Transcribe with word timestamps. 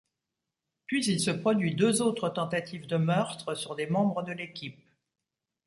Puis 0.87 1.05
il 1.05 1.19
se 1.19 1.29
produit 1.29 1.75
deux 1.75 2.01
autres 2.01 2.27
tentatives 2.29 2.87
de 2.87 2.97
meurtre 2.97 3.53
sur 3.53 3.75
des 3.75 3.85
membres 3.85 4.23
de 4.23 4.31
l'équipe. 4.31 4.83